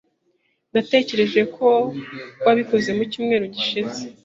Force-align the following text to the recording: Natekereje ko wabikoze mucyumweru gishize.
Natekereje 0.73 1.41
ko 1.55 1.67
wabikoze 2.45 2.89
mucyumweru 2.97 3.45
gishize. 3.55 4.01